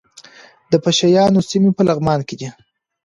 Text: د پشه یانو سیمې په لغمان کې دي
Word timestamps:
د 0.71 0.73
پشه 0.83 1.07
یانو 1.17 1.39
سیمې 1.49 1.71
په 1.77 1.81
لغمان 1.87 2.19
کې 2.27 2.35
دي 2.39 2.49